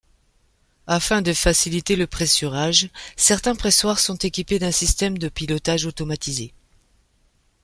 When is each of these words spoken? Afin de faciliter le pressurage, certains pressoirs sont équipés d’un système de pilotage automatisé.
Afin 0.87 1.21
de 1.21 1.31
faciliter 1.31 1.95
le 1.95 2.07
pressurage, 2.07 2.89
certains 3.17 3.53
pressoirs 3.53 3.99
sont 3.99 4.15
équipés 4.15 4.57
d’un 4.57 4.71
système 4.71 5.19
de 5.19 5.29
pilotage 5.29 5.85
automatisé. 5.85 6.55